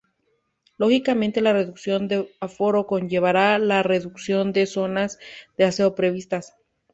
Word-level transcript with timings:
Lógicamente 0.79 1.41
la 1.45 1.53
reducción 1.53 2.07
de 2.07 2.33
aforo 2.39 2.87
conllevará 2.87 3.59
la 3.59 3.83
reducción 3.83 4.51
de 4.51 4.61
las 4.61 4.69
zonas 4.71 5.19
de 5.59 5.65
aseo 5.65 5.93
previstas. 5.93 6.55